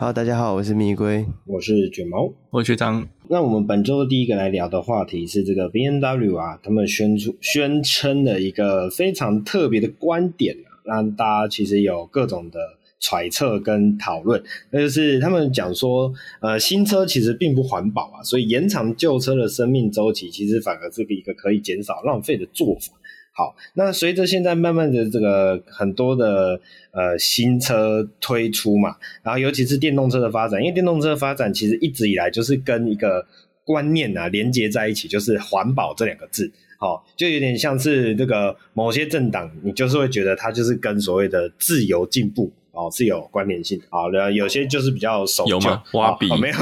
[0.00, 3.06] Hello，大家好，我是蜜龟，我是卷毛，我是学长。
[3.28, 12.58] 那我们本周第一个来聊的话题是这个 B N W 啊，他们宣出宣称的一个非常特别的观点啊，让大家其实有各种的
[12.98, 14.42] 揣测跟讨论。
[14.70, 22.94] 那就是他们讲说，呃，新车其实并不环保啊，所以延长旧车的生命周期，其实反而是一个可以减少浪费的做法。
[23.40, 26.60] 好，那随着现在慢慢的这个很多的
[26.92, 33.26] 呃新车推出嘛，然后尤其是电动车的发展，因为电动车发展其实一直以来就是跟一个
[33.64, 36.52] 观念啊连接在一起，就是环保这两个字。
[36.78, 42.52] 好，就有点像是这个某些政党，你就是会觉得它就是跟所谓的自由进步。
[42.72, 43.80] 哦，是有关联性。
[43.88, 45.50] 好的，有些就是比较守旧。
[45.52, 45.82] 有吗？
[45.92, 46.30] 挖鼻？
[46.30, 46.56] 哦，没有。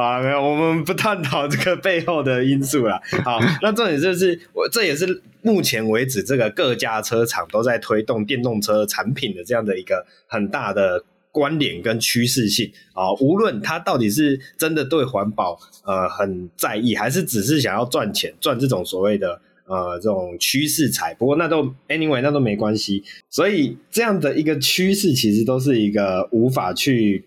[0.00, 3.00] 啊，没有，我们不探讨这个背后的因素啦。
[3.24, 13.12] 好，那重点就是，我这也是目前为止这个各家车厂都在推动电动车产品的这样的一个很大的关联跟趋势性啊。
[13.20, 19.40] 无论它到底是真的对环保呃很在意，还是只是想要赚钱，赚这种所谓的。
[19.70, 23.04] 呃，这种趋势财，不过那都 anyway，那都没关系。
[23.28, 27.24] 所以这样的一个趋势，其实都是一个无法去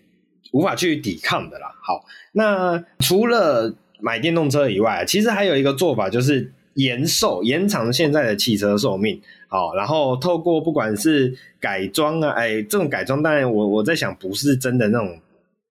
[0.52, 1.74] 无法去抵抗的啦。
[1.82, 9.18] 好，那除了买电动车以外，其实还有一个做法，就是延寿、延长现在的汽车寿命。
[9.48, 15.18] 好，然后透过不管是改装啊，哎，这种改装，当然我我在想，不是真的那种，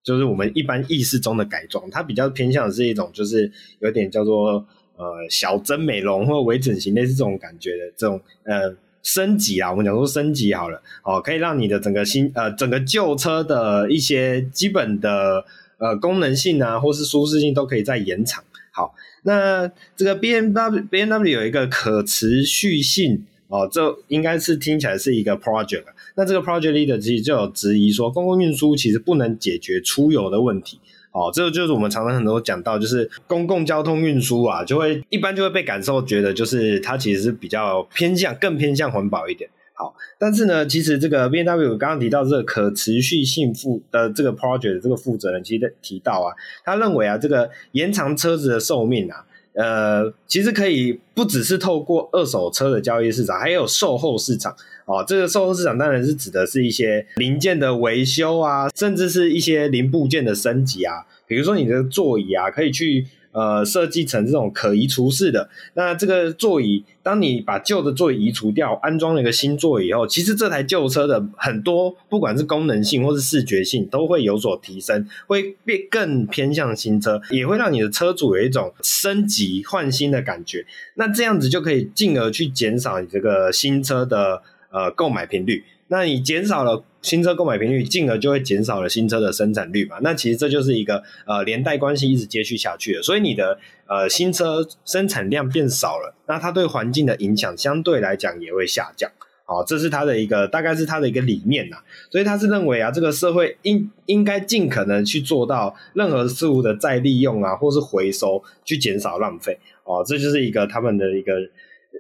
[0.04, 4.66] 就是我们一般意识中的改装，它比较偏向是一种，就是有点叫做。
[4.96, 15.44] 呃，小针美容或微整形类似这种感觉的这种呃升级啊，我们讲说升级好了哦，可以让你的整个新呃整个旧车的一些基本的
[15.78, 18.44] 呃功能性啊，或是舒适性都可以再延长。
[18.72, 25.84] 好，那这个 BMW BMW 有一个可持续性哦，这应该是听起来是一个 project。
[26.16, 30.80] 那这个 project leader 其实就有质疑说，公共运输其实不能解决出游的问题。
[31.14, 39.48] 哦，这个就是我们常常很多讲到，就是公共交通运输啊，就会一般就会被感受觉得，就是它其实是比较偏向更偏向环保一点。
[39.76, 46.34] 好，但是呢，其实这个 BMW 刚刚提到这个可持续性负的这个 project 这个负责人，其实提到啊，
[46.66, 49.24] 他认为啊，这个延长车子的寿命啊，
[49.54, 54.56] 呃，其实可以不只是透过二手车的交易市场，还有售后市场。
[54.86, 61.06] 哦，这个售后市场当然是指的是一些零件的维修啊，甚至是一些零部件的升级啊。
[61.26, 65.50] 比如说你的座椅啊，可以去呃设计成这种可移除式的。
[65.76, 80.66] 那这个座椅，当你把旧的座椅移除掉，安装了一个新座椅以后，其实这台旧车的很多不管是功能性或是视觉性都会有所提升，会变更偏向新车，也会让你的车主有一种升级换新的感觉。
[80.96, 84.44] 那这样子就可以进而去减少你这个新车的。
[84.74, 89.98] 呃，购买频率，那你减少了新车购买频率，进而就会减少了新车的生产率嘛？
[90.02, 93.04] 那其实这就是一个呃连带关系，一直接续下去的。
[93.04, 99.12] 所以你的呃新车生产量变少了，那它对环境的影响相对来讲也会下降。
[99.46, 101.78] 好，这是它的一个大概是它的一个理念呐。
[102.10, 109.60] 所以他是认为啊，这个社会应应该尽可能去做到任何事物的再利用啊，或是回收，去减少浪费。
[109.84, 111.34] 哦，这就是一个他们的一个。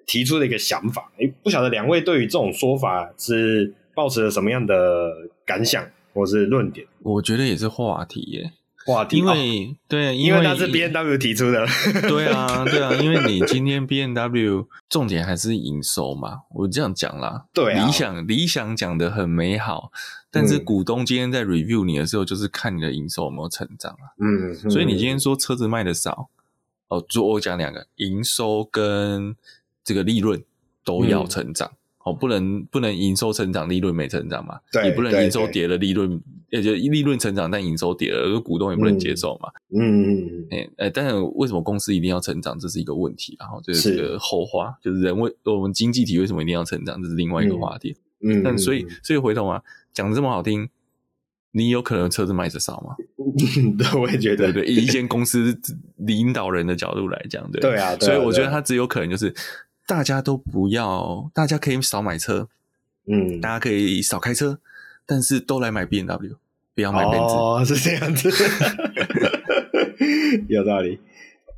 [0.05, 5.11] 提出的一个想法，诶，不晓得两位对于这种说法是抱持了什么样的
[5.45, 6.85] 感想或是论点？
[7.01, 8.51] 我觉得也是话题耶，
[8.85, 11.65] 话题，因为、哦、对，因为，他是 B N W 提出的，
[12.07, 19.91] 对啊，对啊， 因为你今天 B N W 重点还是营收嘛，我这样讲啦，对、啊，理想理想讲的很美好，
[20.29, 26.29] 但是股东今天在 review 你的时候，就是看你的营收有没有成长啊，嗯，所以你今天说车子卖的少，
[26.89, 29.35] 哦，就我讲两个营收跟。
[29.83, 30.41] 这个利润
[30.85, 31.67] 都要成长，
[32.05, 34.59] 哦、嗯，不能不能营收成长，利润没成长嘛？
[34.71, 39.49] 对，也不能营收跌了，利润也就利润成长，但营收跌了，股东也不能接受嘛。
[39.75, 42.57] 嗯嗯嗯，哎，但是为什么公司一定要成长？
[42.59, 47.01] 这是一个问题，然后就是这个后话，就是人为我们经济体为什么一定要成长？
[47.01, 47.95] 这是另外一个话题。
[48.25, 49.61] 嗯，但所以所以回头啊，
[49.93, 50.69] 讲的这么好听，
[51.51, 52.95] 你有可能车子卖的少吗？
[53.77, 55.57] 对，我也觉得，对， 以一间公司
[55.97, 59.33] 领导人的角度来讲，对对啊，所以我觉得他只有可能就是。
[59.85, 62.47] 大家都不要，大家可以少买车，
[63.07, 64.59] 嗯，大家可以少开车，
[65.05, 66.35] 但是都来买 BMW，
[66.73, 67.35] 不要买奔驰。
[67.35, 68.29] 哦， 是这样子，
[70.47, 70.99] 有道理。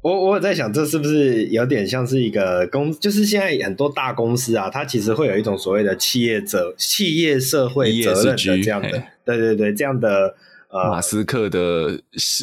[0.01, 10.35] 我我在想，这是不是有点像是一个公，就是现在很多大公司啊，它其实会有一种所谓的企业责、企业社会责任的这样的，对对对，这样的
[10.69, 11.99] 呃，马斯克的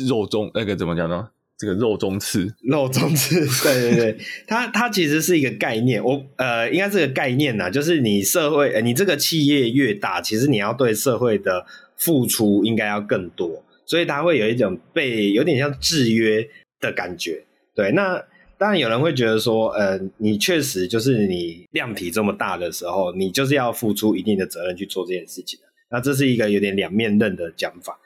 [0.09, 1.29] 肉中那个怎么讲呢？
[1.63, 4.19] 这个肉中刺， 肉中刺，对对对，
[4.49, 11.65] 它它其实是一个概念，我呃，应该是个概念呐，就是你社会，呃，你这个企业越大，其实你要对社会的
[11.97, 16.45] 付出应该要更多，所以它会有一种被有点像制约
[16.81, 17.45] 的感觉。
[17.77, 18.21] 对，那
[18.59, 25.61] 当然有人会觉得说，呃，你确实就是你量体这么大的时候，你就是要付出一定的责任去做这件事情。
[25.93, 27.97] 那这是一个有点两面刃的讲法。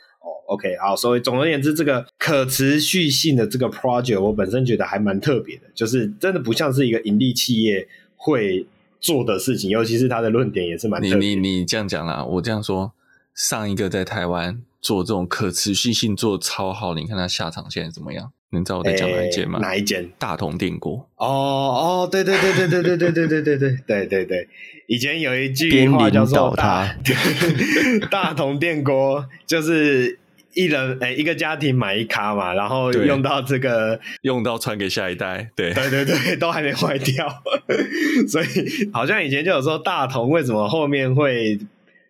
[0.47, 8.67] OK，好，所以总而言之，这个可持续性的这个 project，我本身觉得还蛮特别的，就是真的不像是一个盈利企业会
[9.01, 11.29] 做的事情，尤其是他的论点也是蛮特别。
[11.29, 12.93] 你你你这样讲啦，我这样说，
[13.35, 18.33] 上一个在台湾做这种可持续性做超好，你看他下场现在怎么样？
[18.51, 19.59] 你知道我在讲哪一间吗？
[19.61, 20.09] 哪一间？
[20.19, 21.09] 大同电锅。
[21.17, 24.49] 哦哦，对对对对对对对对对对对对对对，
[24.87, 26.95] 以前有一句话叫做大
[28.11, 30.19] “大同电锅”，就是。
[30.59, 37.29] 一人诶、欸，一个家庭买一卡嘛，然后用到这个，用到传给下一代，对对对对，都还没坏掉，
[38.27, 38.47] 所以
[38.91, 41.59] 好像以前就有说大同为什么后面会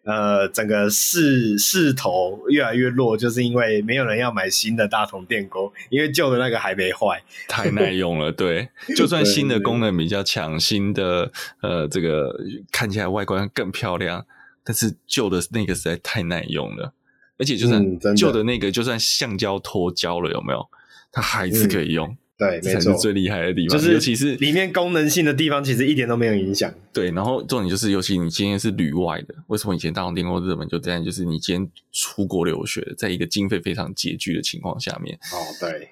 [0.06, 8.32] 呃整个势势头越来越弱，就是因为没有人要买新的大同电工，因为旧的那个还没坏，太耐用了。
[8.32, 11.30] 对， 就算新的功能比较强，新的
[11.60, 12.34] 呃这个
[12.72, 14.24] 看起来外观更漂亮，
[14.64, 16.94] 但是旧的那个实在太耐用了。
[17.38, 20.66] 而且就算旧的那个，就算橡胶脱胶了，有没有？
[21.12, 22.08] 它还是可以用。
[22.08, 23.78] 嗯、对，才是最厉害的地方。
[23.78, 26.72] 就是，尤其是里面功能性的地方，其实一点都没有影响。
[26.92, 31.02] 对，然后重点就是，尤其你今天是旅外的，为什么以前大同电锅日本就这样？
[31.02, 35.88] 就是你今天出国留学，在一个经费非常拮据的情况下面，哦，对，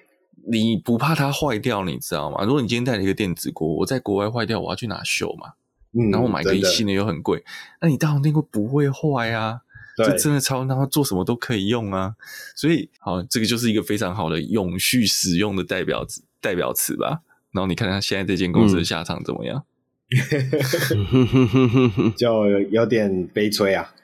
[0.47, 2.43] 你不怕它坏掉，你知道吗？
[2.45, 5.53] 如果你今天带了一个电子锅，我在国外坏掉，我要去哪修嘛？
[5.97, 7.43] 嗯，然后我买个新的又很贵，
[7.81, 9.61] 那你大同电锅不会坏啊？
[9.97, 12.13] 这真的超，然后做什么都可以用啊，
[12.53, 17.21] 所以好，这个就是一个非常好的永续使用的代表词代表词吧。
[17.51, 19.63] 然后你看看现在这间公司的下场怎么样？
[20.93, 23.93] 嗯、就有点悲催啊。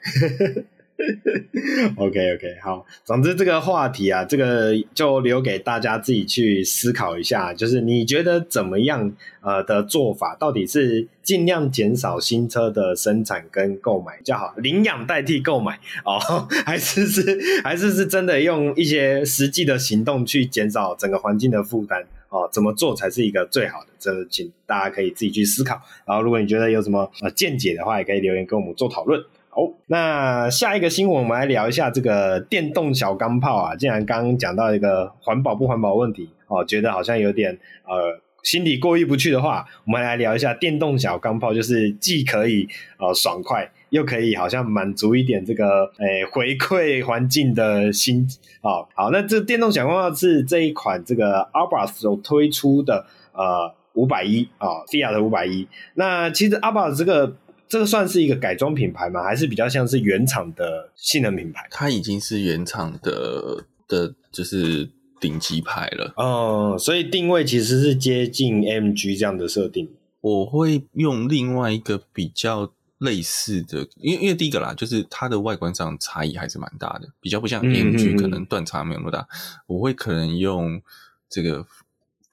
[1.96, 7.52] OK OK，好，总之这个话题啊，这个就留给大家自己去思考一下。
[7.52, 9.12] 就是你觉得怎么样？
[9.40, 22.48] 呃的做法，到底是尽量减少新车的生产跟购买比较好，领养代替购买哦，还是是还是是真的用一些实际的行动去减少整个环境的负担哦？
[22.50, 23.90] 怎么做才是一个最好的？
[23.98, 25.80] 这请大家可以自己去思考。
[26.04, 29.22] 然后，如果你觉得有什么呃见解的话，也可以留言跟我们做讨论。
[29.50, 33.76] 好，那下一个新闻，我们来聊一下这个电动小钢炮啊。
[33.76, 42.66] 既然刚刚讲到一个环保不环保问题哦，觉得好像有点呃心里过意不去的话，我们来聊一下电动小钢炮，就是既可以
[42.98, 48.26] 呃爽快，又可以好像满足一点这个诶、欸、回馈环境的心
[48.62, 48.88] 哦。
[48.94, 51.48] 好，那这电动小钢炮是这一款这个
[51.94, 55.68] 所推出的呃五百一啊，Fiat 的五百一。
[55.94, 57.36] 那其实 Abarth 这个。
[57.68, 59.22] 这个算是一个改装品牌吗？
[59.22, 61.66] 还是比较像是原厂的性能品牌？
[61.70, 66.12] 它已经是原厂的的，就是顶级牌了。
[66.18, 69.88] 哦，所以定位其实是接近 MG 这样的设定。
[70.20, 72.70] 我会用另外一个比较
[73.02, 79.28] 类似的，因为因为第一个啦，就是它的外观上差异还是蛮大的，比较不像 MG 可能断差没有那么大。
[79.66, 80.80] 我会可能用
[81.28, 81.66] 这个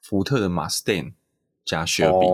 [0.00, 1.12] 福特的 Mustang。
[1.62, 2.26] 加雪比，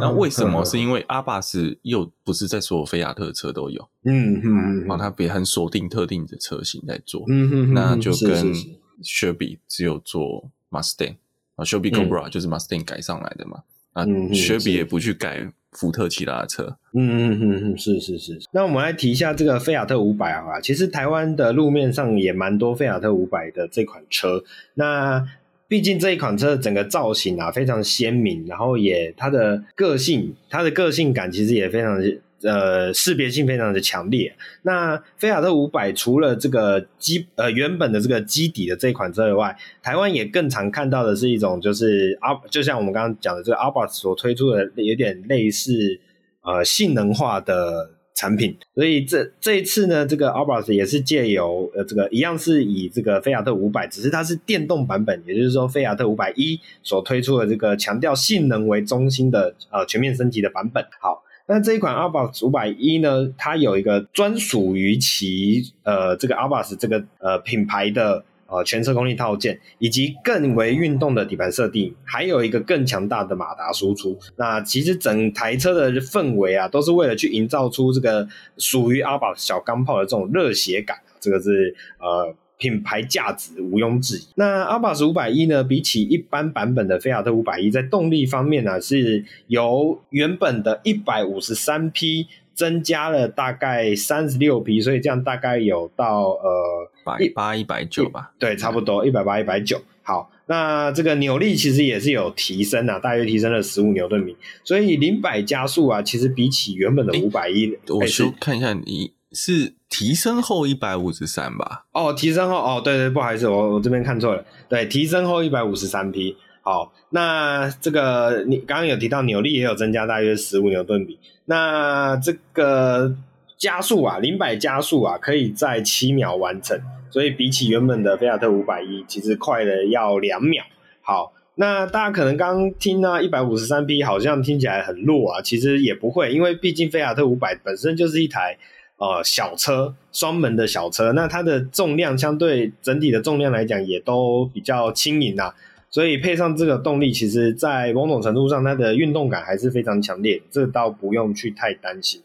[0.00, 0.64] 那为什么？
[0.64, 8.54] 是因为阿巴斯又不是在所有菲亚特车都有，嗯嗯，然后它别很锁定特定的车型在做，嗯嗯，那就跟
[9.02, 11.16] 雪比只有做 Mustang
[11.56, 18.38] 啊，雪比 Cobra 就是 Mustang 改上来的嘛，啊，雪比也不去改福特其他的车，嗯嗯嗯嗯，是是是。
[18.52, 24.42] 那我们来提一下这个菲亚特五百啊，其实台湾的路面上也蛮多菲亚特五百的这款车，
[24.74, 25.26] 那。
[25.70, 32.00] 毕竟这一款车整个造型啊非常鲜明，然后也它的个性，它的个性感其实也非常
[32.42, 34.34] 呃识别性非常的强烈。
[34.62, 46.00] 那菲亚特五百除了这个基呃原本的这个基底的这一款车以外，台湾也更常看到的是一种就是阿就像我们刚刚讲的这个 Abarth 所推出的有点类似
[46.42, 47.92] 呃性能化的。
[48.18, 60.84] 产品，所以这这一次呢，这个 Abarth 也是借由呃这个一样是以这个菲亚特五百，只是它是电动版本，也就是说菲亚特五百一所推出的这个强调性能为中心的呃全面升级的版本。
[61.00, 68.24] 好，那这一款 Abarth 五百一呢，它有一个专属于其呃这个 Abarth 这个呃品牌的。
[68.50, 74.18] 呃，全车功率套件，以及更为运动的底盘设定，还有一个更强大的马达输出。
[74.36, 78.26] 那其实整台车的氛围啊，都是为了去营造出这个
[78.56, 80.96] 属于 Abarth 小钢炮的这种热血感。
[81.20, 84.26] 这个是呃品牌价值毋庸置疑。
[84.34, 99.80] 那阿巴斯五百一呢，比起一般版本的菲亚特五百一，在动力方面呢、啊，是由原本的一百五十三匹增加了大概三十六匹，所以这样大概有到呃百八一百九吧，对，差不多一百八一百九。
[100.02, 104.34] 好，那这个扭力其实也是有提升啊，大约提升了十五牛顿米，
[104.64, 109.12] 所以零百加速啊，其实比起原本的五百一，我先看一下你。
[109.32, 111.84] 是提升后一百五十三吧？
[111.92, 114.44] 哦，提升后哦，对对，不好意思，我我这边看错了。
[114.68, 116.36] 对，提升后一百五十三匹。
[116.62, 121.18] 好，那这个你刚刚有提到扭力也有增加，大约十五牛顿米。
[121.46, 123.14] 那这个
[123.56, 126.78] 加速啊，零百加速啊，可以在七秒完成，
[127.10, 130.64] 所以比起原本的菲亚特五百一，其实快了要两秒。
[131.00, 138.56] 好，那大家可能刚听到，一百五十三匹好像听起来很弱啊，其实也不会，因为毕竟菲亚特五百本身就是一台。
[138.98, 145.54] 呃，小车双门的小车，那它的重量相对整体的重量来讲，也都比较轻盈呐，
[145.88, 152.20] 所以配上这个动力，其实在某种程度上，它的运动感还是非常强烈，这倒不用去太担心。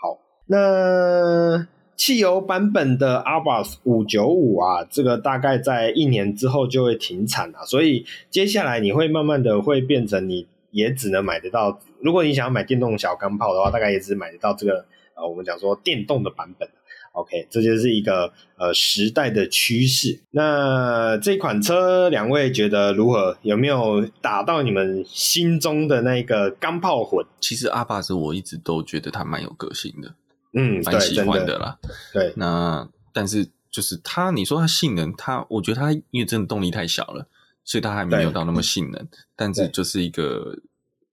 [0.00, 14.86] 好，那汽油版本的 Abarth 五九五啊，这个大概在一年之后就会停产了，所以接下来你会慢慢的会变成你也只能买得到，如果你想要买电动小钢炮的话，大概也只买得到这个。
[15.14, 16.68] 呃，我们讲说电动的版本
[17.12, 20.20] ，OK，这就是一个呃时代的趋势。
[20.32, 23.38] 那这款车，两位觉得如何？
[23.42, 27.24] 有没有打到你们心中的那个钢炮魂？
[27.40, 30.14] 其实阿巴斯我一直都觉得它蛮有个性的，
[30.52, 31.78] 嗯，蛮喜欢的啦。
[32.12, 37.28] 对，那但是就是它，你说它性能，它我觉得它因为真的动力太小了，
[37.62, 39.08] 所以它还没有到那么性能。
[39.36, 40.58] 但是就是一个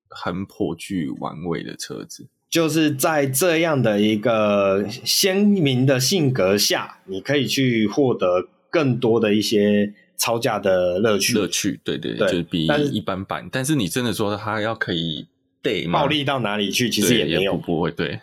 [0.09, 2.27] 很颇具玩味的车子。
[2.51, 11.33] 就是在这样的一个鲜明的性格下，你可以去获得更多的一些超价的乐趣。
[11.33, 13.47] 乐趣，对对对，就是比一般版。
[13.49, 15.25] 但是你真的说它要可以
[15.63, 16.01] day 吗？
[16.01, 16.89] 暴力到哪里去？
[16.89, 17.89] 其实也没有，也不，不会。
[17.89, 18.19] 对，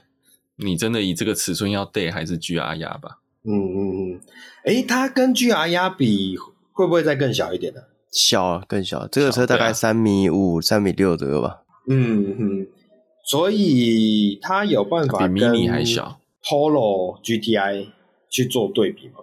[0.56, 3.20] 你真的以这个尺寸要 day 还是 GR 压吧？
[3.44, 4.20] 嗯嗯嗯。
[4.66, 6.36] 诶，它跟 GR 压比，
[6.72, 7.80] 会不会再更小一点呢？
[8.12, 9.08] 小啊，更小。
[9.08, 11.62] 这个车大概三米五、三米六左右吧。
[11.88, 12.66] 嗯嗯。
[13.28, 17.88] 所以它有办法比 Mini 还小 Polo GTI
[18.30, 19.20] 去做对比吗？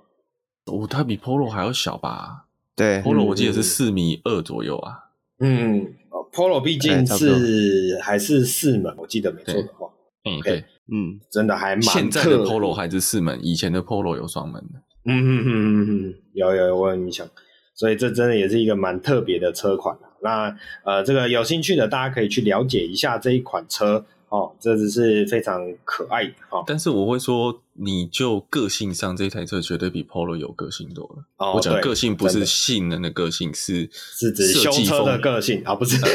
[0.65, 2.45] 哦，它比 Polo 还要小吧？
[2.75, 4.99] 对，Polo 我记得是四米二左右啊。
[5.39, 5.95] 嗯
[6.31, 9.89] ，Polo 毕竟是还是四门，我记得没错的话。
[10.23, 11.81] 嗯，对，嗯，真的还蛮。
[11.81, 14.81] 现在的 Polo 还是四门，以前的 Polo 有双门的。
[15.05, 17.27] 嗯嗯嗯嗯嗯，有有有，我有印象。
[17.73, 19.97] 所以这真的也是一个蛮特别的车款。
[20.25, 20.53] 那
[20.83, 26.59] 呃，这个有兴趣的大家可以去了解一下这一款车哦，这只是非常可爱哈。
[26.59, 31.23] 哦、但是我会说，你就个性上，这台车绝对比 Polo 有个性多了。
[31.37, 35.99] 哦、我讲个性不是性能的个性，是是指修车的个性啊，不是。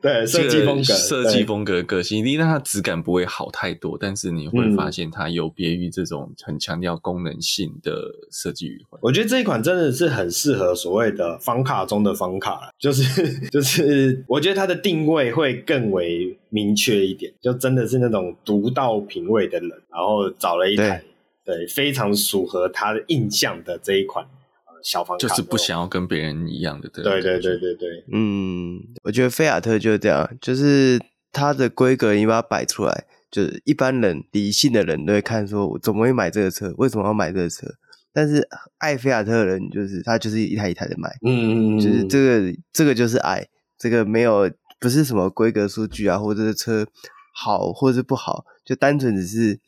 [0.00, 8.98] 对，设计风格，设计风格的个性，因为它质感不会好太多，但是你会发现它有别于这种很强调功能性的设计语汇。
[9.02, 13.02] 我觉得这一款真的是很适合所谓的方卡中的方卡，就是
[13.50, 21.04] 就是，我觉得它的定位会更为明确一点，就真的是那种独到品味的人，然后找了一台
[21.44, 24.26] 对，对非常符合他的印象的这一款。
[24.82, 31.00] 小房就是不想要跟别人一样的，对对对对对对，嗯，我觉得菲亚特就是这样，就是
[31.32, 36.70] 它的规格你把它摆出来，就是一般人理性的人都会看说，我怎么会买这个车？
[36.76, 37.66] 为什么要买这个车？
[38.12, 46.86] 但是爱菲亚特的人就是他就是一台一台的买，嗯嗯，就是这个这个就是爱，这个没有不是什么规格数据啊，或者是车
[47.34, 49.58] 好或者是不好，就单纯只是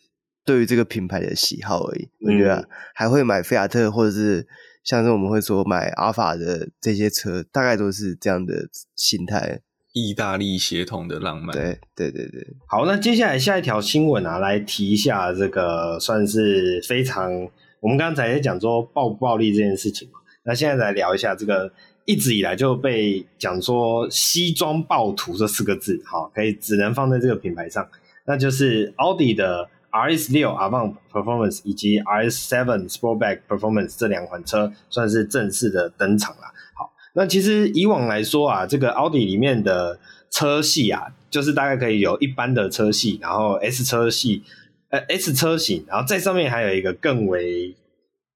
[0.45, 2.09] 对于这个品牌的喜好而已。
[2.21, 4.47] 我觉得还会买菲亚特或者是。
[4.87, 9.61] 像是我们会说买阿法的这些车，大概都是这样的心态。
[9.93, 12.47] 意大利血统的浪漫，对对对对。
[12.69, 17.33] 好，那接下来下一条新闻啊，来提一下这个算是非常，
[17.81, 21.73] 我们刚才在讲说暴不暴力这件事情嘛，那现在来聊一下这个
[22.05, 27.85] 一直以来就被讲说西装暴徒这四个字，好，可以只能放在这个品牌上，
[28.27, 29.69] 那就是奥迪的。
[29.93, 36.43] RS 六 Avant Performance 以及 RS Seven Sportback Performance 这两款车算是正式的登场了。
[36.75, 39.99] 好，那其实以往来说啊，这个奥迪里面的
[40.31, 44.43] 车系啊，就是大概可以有一般的车系，然后 S 车系，
[44.91, 47.75] 呃 S 车型，然后在上面还有一个更为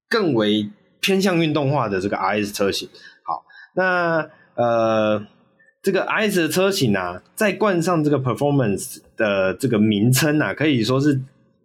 [0.09, 0.67] 更为
[0.99, 2.89] 偏向运动化的这个 RS 车型。
[3.23, 3.43] 好，
[3.75, 5.23] 那呃
[5.81, 11.21] 这个 IS 的车型啊，再冠上这个 Performance 的这个名称啊，可以说是。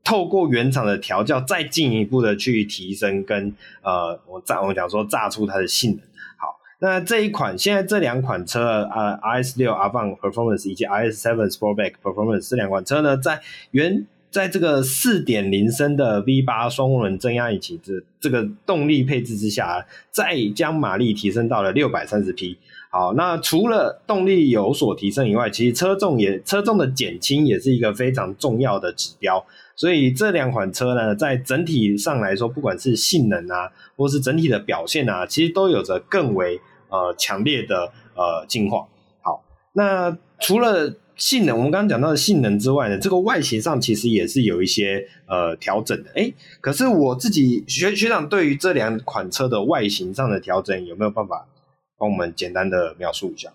[0.09, 6.01] 透过原厂的调教，再进一步的去提升跟呃，我炸我讲说炸出它的性能。
[6.37, 13.41] 好，那这一款现在这两款车，呃，IS 六 Avant Performance 以及 IS Seven Sportback Performance 这两款车呢，在
[13.73, 22.57] 原在这个四点零升的 V 八双涡轮增压引擎这这个动力配置之下，再将马力提升到了六百三十匹。
[22.99, 29.45] 好，那除了动力有所提升以外，其实车重也车重的减轻也是一个非常重要的指标。
[29.75, 38.87] 所以这两款车呢，在整体上来说，不管是性能啊，或是整体的表现啊，其实都有着更为呃强烈的呃进化。
[39.21, 46.11] 好，那除了性能，我们刚刚讲到的性能之外呢，这个外形上其实也是有一些呃调整的。
[46.15, 51.47] 诶，可是我自己学学长对于这两款车的外形上的调整，有没有办法
[51.99, 53.53] 帮我们简单的描述一下？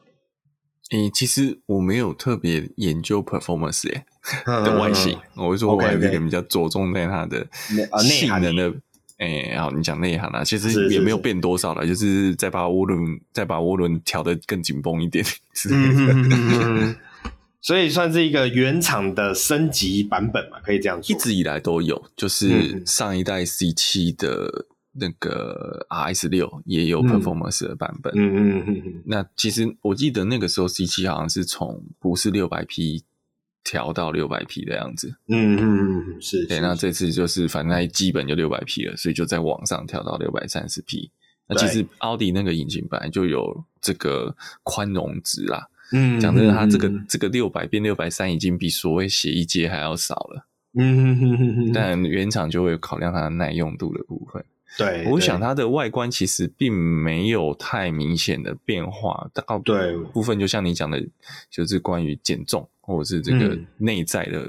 [0.91, 4.03] 诶，其实我没有特别研究 performance 诶
[4.45, 7.47] 的外形，嗯、我会说我还有一个比较着重在它的
[7.99, 8.73] 性能的。
[9.19, 16.11] 诶，好，你讲内涵啊，其实也没有变多少了，就是再把涡轮再把涡轮调得更紧绷一点之类的。
[16.11, 16.95] 嗯、
[17.61, 21.15] 所以算是一个原厂的升级版本嘛，可以这样说。
[21.15, 24.65] 一直以来都有，就是上一代 C 七的。
[24.93, 29.03] 那个 RS 六也有 Performance 的版本，嗯嗯嗯嗯。
[29.05, 33.03] 那其实我记得那个时候 C 七好像是从不是六百 P
[33.63, 36.45] 调到六百 P 的样子，嗯嗯嗯，是。
[36.47, 41.11] 对，那这次就是反正基本就六百 P 了，所以就在往上调到六百三十 P。
[41.47, 51.71] 那其实奥迪那个引擎本来就有这个宽容值啦，嗯，讲真的，它这个这个六百变六百三已经比所谓写一阶还要少了，嗯哼哼哼。
[51.73, 54.43] 但原厂就会考量它的耐用度的部分。
[54.77, 59.57] 对，我想它的外观其实并没有太明显的变化，大
[60.13, 61.03] 部分就像你讲的，
[61.49, 64.47] 就是关于减重或者是这个内在的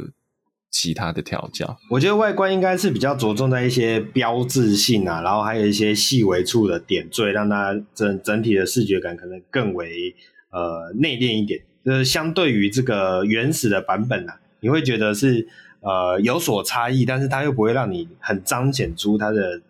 [0.71, 1.77] 其他的调教。
[1.91, 10.15] 我觉得外观应该是比较着重在一些标志性啊，然后还有一些细微处的点缀，让它整整体的视觉感可能更为
[10.51, 11.61] 呃内敛一点。
[11.85, 15.49] 就是相对于这个原始的版本啊，你会觉得是
[15.81, 19.61] 呃有所差异，但是它又不会让你很彰显出它的。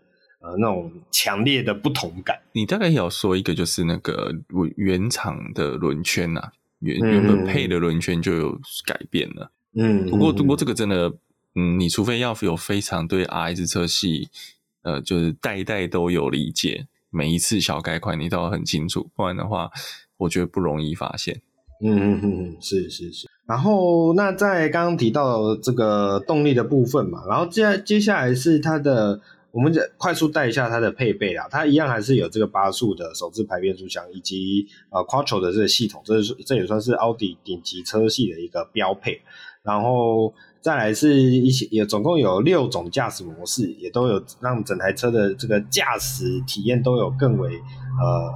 [0.42, 2.36] 呃，那种强烈的不同感。
[2.52, 4.34] 你大概要说一个，就是那个
[4.76, 9.52] 原厂的轮圈呐、啊，原原本配的轮圈就有改变了。
[9.74, 11.14] 嗯，不过不过这个真的，
[11.54, 14.28] 嗯，你除非要有非常对 RS 车系，
[14.82, 19.70] 呃，就是代代都有理解，每一次小改款你都要很清楚，不然的话，
[20.18, 21.40] 我觉得不容易发现。
[21.80, 23.30] 嗯嗯嗯嗯，是是是。
[23.46, 29.20] 然后那在刚刚提到这个动力的部分嘛，然后接接下来是它的。
[29.52, 39.20] 我们再快速带一下它的配备啦，它一样还是有这个八速的手自排变速箱，以及呃 Quattro 的这个系统，这是这也算是奥迪顶级车系的一个标配。
[39.62, 48.32] 然后再来是一些也总共有六种驾驶模式，也都有让整台车的这个驾驶体验都有更为呃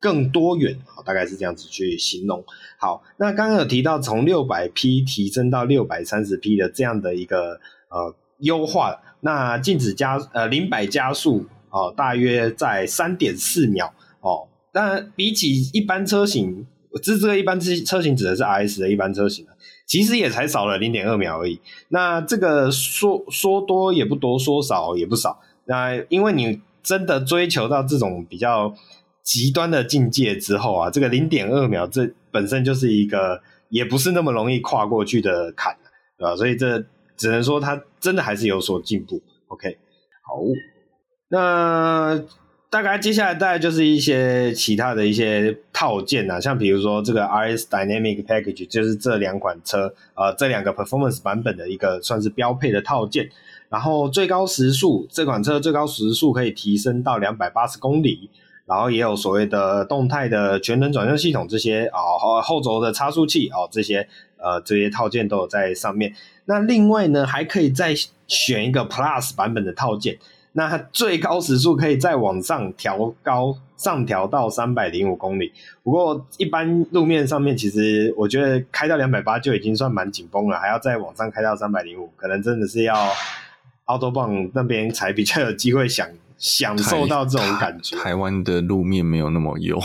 [0.00, 2.44] 更多元，好，大概是这样子去形容。
[2.78, 8.94] 好，那刚刚有提到从六百匹提升到六百三十匹的这样的一个呃优化。
[9.20, 14.46] 那静止加呃零百加速哦，大约在三点四秒哦。
[14.72, 19.44] 但比起一般车型，我这这个一般车车型指的是 RS 的一般车型，
[19.86, 21.60] 其实也才少了零点二秒而已。
[21.88, 25.40] 那这个说说多也不多，说少也不少。
[25.64, 28.72] 那因为你真的追求到这种比较
[29.24, 35.76] 极端的境界之后啊，这个零点二秒这本身就是一个也不是那么容易跨过去的坎，
[36.16, 36.36] 对吧？
[36.36, 36.84] 所以这。
[37.18, 39.20] 只能说它真的还是有所进步。
[39.48, 39.76] OK，
[40.22, 40.40] 好，
[41.28, 42.22] 那
[42.70, 53.28] 大概接下来大概就是一些其他的一些套件啊，像比如说这个 RS Dynamic Package，就是这两款车呃这两个 Performance 版本的一个算是标配的套件。
[53.70, 58.30] 然后最高时速，这款车最高时速可以提升到两百八十公里，
[58.64, 66.14] 然后也有所谓的动态的全能转向系统这些啊，后后轴的差速器哦这些呃这些套件都有在上面。
[66.46, 67.94] 那另外呢，还可以再
[68.26, 70.18] 选一个 Plus 版本的套件，
[70.52, 75.52] 那它最高时速可以再往上调高，上调到三百零五公里。
[75.82, 82.94] 不过一般路面上面，其实我觉得开到两百八就已经算蛮紧绷了，还要再往上开到三百零五，可能真的是要
[83.84, 87.96] Autobahn 那边才比较有机会享享受到这种感觉。
[87.98, 89.78] 台湾的路面没有那么油，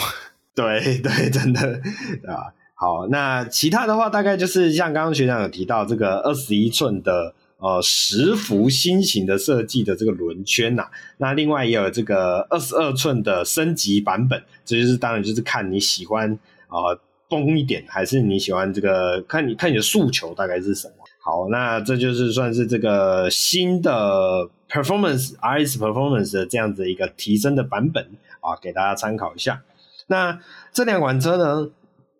[0.55, 1.81] 对对，真的
[2.27, 2.53] 啊。
[2.83, 16.29] 好，那其他的话大概就是像刚刚学长有提到这个二十一寸的呃十幅新型的设计的这个轮圈呐、那另外也有这个二十二寸的升级版本，这就是当然就是看你喜欢
[16.67, 20.93] 啊、呃、崩一点，还是你喜欢这个看你看你的诉求大概是什么。
[21.21, 28.03] 好，那这就是算是这个新的 performance RS performance 的这样子一个提升的版本
[28.41, 29.63] 啊，给大家参考一下。
[30.07, 30.37] 那
[30.73, 31.69] 这两款车呢，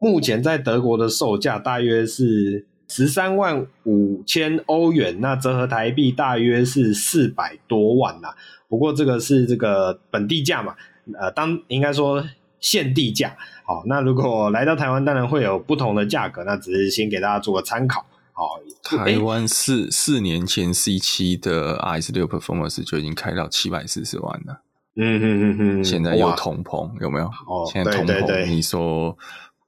[0.03, 8.27] 目前在德国的售价大约是十三万五千欧元，那折合台币大约是四百多万呐。
[8.67, 10.75] 不过这个是这个本地价嘛，
[11.17, 12.21] 呃，当应该说
[12.59, 13.37] 现地价。
[13.65, 18.05] 好，那如果来到台湾，当然会有不同的价格，那只是先给大家做个参考。
[18.33, 24.59] 好，台湾四四年前 C 七的 RS 六 Performance 就已经开到七百四十万了。
[24.95, 27.25] 嗯嗯嗯嗯，现在又通膨有没有？
[27.25, 29.17] 哦，现在通膨，你说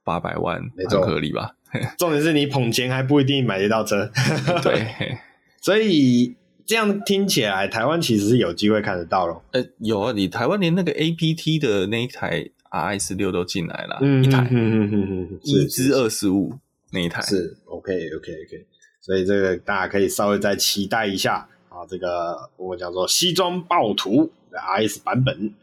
[0.06, 1.52] 八百万很合理吧？
[2.00, 4.10] 重点是你捧钱还不一定买得到车。
[4.64, 4.88] 对，
[5.62, 6.34] 所以
[6.66, 9.44] 这样听起来，台湾其实是有机会看得到咯。
[9.52, 16.54] 呃，有啊，你台湾连那个 APT 的那一台 RS 六都进来了，嗯、一台，嗯嗯嗯嗯，一支二十五
[16.92, 18.66] 那一台是 OK OK OK，
[19.02, 24.32] 所以这个大家可以稍微再期待一下啊，这个我们叫做西装暴徒。
[24.56, 25.54] RS 版本，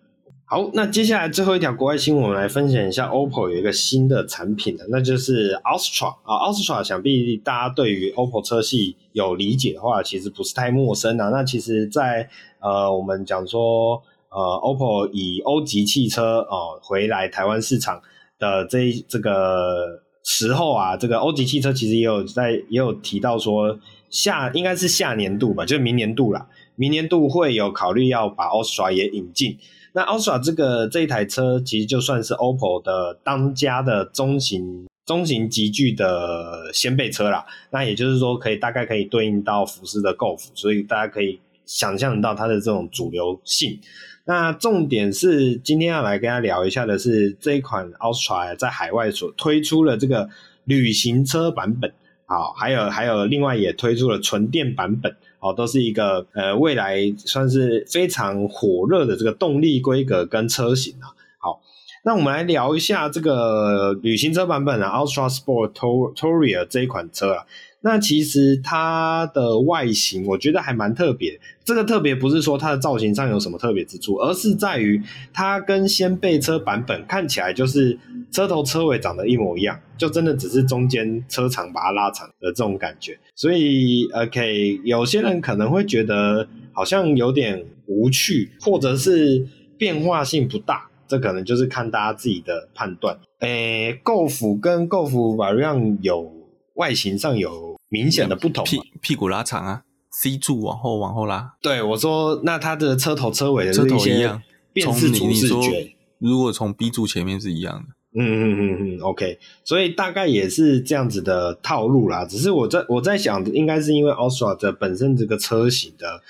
[0.52, 11.30] 好，那接下来最后一条国外新闻，我们来分享一下 OPPO 有一个新的产品的，那就是 Astra 啊，Astra 想必大家对于 OPPO 车系有理解的话，其实不是太陌生啊。
[11.30, 12.28] 那其实在，
[12.60, 18.02] 呃，我们讲说，呃，OPPO 以欧级汽车哦、回来台湾市场
[18.38, 23.78] 的这这个时候啊，这个欧级汽车其实也有在也有提到说
[24.10, 26.46] 下应该是下年度吧，就是明年度啦。
[26.74, 29.56] 明年度会有考虑要把 Astra 也引进，
[29.94, 37.44] 那 Astra 这个这一台车其实就算是 OPPO 的当家的中型中型级距的掀背车啦。
[37.70, 43.78] 那也就是说，可以大概可以对应到福斯的 Golf，所以大家可以想象得到它的这种主流性。
[44.24, 50.28] 那重点是今天要来跟大家聊一下的是这一款 Astra 在海外所推出了这个
[50.64, 51.92] 旅行车版本，
[52.24, 55.14] 好，还有还有另外也推出了纯电版本。
[55.42, 61.10] 哦，都是一个呃未来算是非常火热的这个动力规格跟车型啊。
[61.38, 61.60] 好，
[62.04, 67.44] 那我们来聊一下这个旅行车版本的 Ultra Sport Tourer 这一款车啊。
[67.82, 71.38] 那其实它的外形，我觉得还蛮特别。
[71.64, 77.98] 这个特别不是说它的造型上有什么特别之处，而是在于它跟掀背车版本看起来就是
[78.30, 83.18] 车头车尾长得一模一样，就真的只是中间车长把它拉长的这种感觉。
[83.34, 93.18] 所以，OK，有些人可能会觉得好像有点无趣，或者是变化性不大，这可能就是看大家自己的判断。
[93.40, 96.32] 诶，GoF 跟 Golf Variant 有
[96.74, 97.72] 外形上有。
[97.92, 101.52] 明显的不同，屁屁股拉长啊，C 柱往后往后拉。
[101.60, 112.24] 对，我说，那它的车头车尾的车头一样，辨识主视觉，如果从 B 柱前面是一样的，嗯嗯嗯嗯，OK，所以大概也是这样子的套路啦。
[112.24, 116.22] 只是我在我在想，应该是因为 Astra 的本身这个车型的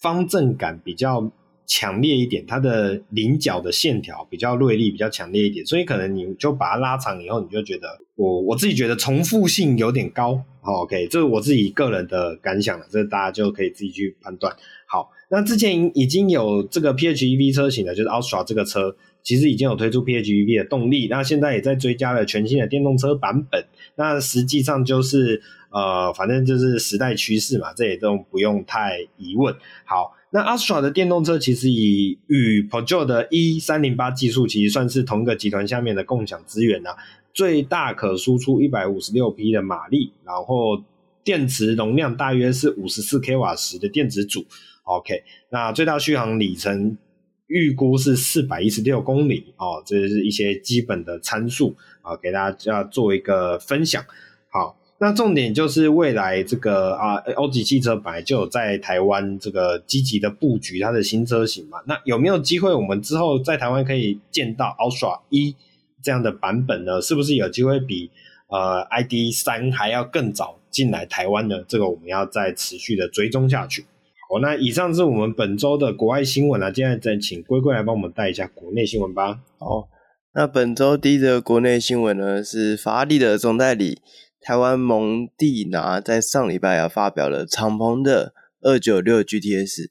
[0.00, 1.32] 方正感比较。
[1.68, 10.42] 强烈一点，它的棱角的线条比较锐利，比较强烈一点，所以可能你就把它拉长以后，你就觉得我我自己觉得重复性有点高。
[10.62, 14.56] 好，OK，这是我自己个人的感想了，这大家就可以自己去判断。
[14.86, 23.62] 好，那之前已经有这个 PHEV 车型的，就是 Austra 这个车，其实已经有推出 PHEV 的动力，那现在也在追加了全新的电动车版本。
[23.96, 29.54] 那实际上就是呃，反正就是时代趋势嘛，这也都不用太疑问。
[29.84, 30.14] 好。
[30.30, 36.94] 那 Astra 的电动车其实以与 Peugeot 的 E 三零八技术，其实算是同一个集团下面的共享资源啊。
[37.32, 40.82] 最大可输出一百五十六匹的马力，然后
[41.24, 44.44] 电池容量大约是五十四 k 瓦时的电池组。
[44.84, 46.98] OK，那最大续航里程
[47.46, 54.04] 预估是四百一十六公里哦，这是一些基本的参数啊，给大家做一个分享。
[54.50, 54.77] 好。
[55.00, 61.78] 那重点就是未来这个啊，欧吉汽车本来就有在台湾这个积极的布局它的新车型嘛。
[61.86, 65.54] 那有没有机会我们之后在台湾可以见到 Ultra E
[66.02, 67.00] 这样的版本呢？
[67.00, 68.10] 是不是有机会比
[68.48, 71.62] 呃 ID 三还要更早进来台湾呢？
[71.68, 73.84] 这个我们要再持续的追踪下去。
[74.28, 79.38] 好，那以上是我们本周的国外新闻啊，接下来再请龟龟来帮我们带一下国内新闻吧。
[79.58, 79.88] 好，
[80.34, 84.00] 那本周第一则国内新闻呢是法拉利的总代理。
[84.40, 89.88] 台湾蒙蒂拿在上礼拜啊发表了敞篷的二九六 GTS，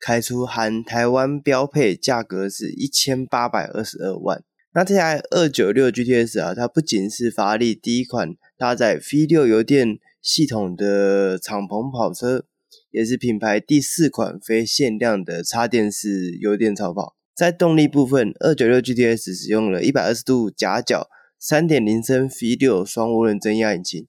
[0.00, 4.42] 开出含台湾标配价格是一千八百二十二万。
[4.72, 12.44] 那这台二九六 GTS 啊，它不仅是法拉利第一款搭载 V 六油电系统的敞篷跑车，
[12.90, 17.16] 也是品牌第四款非限量的插电式油电超跑。
[17.34, 21.08] 在动力部分，二九六 GTS 使用了一百二十度夹角。
[21.38, 24.06] 三点零升 V 六双涡轮增压引擎，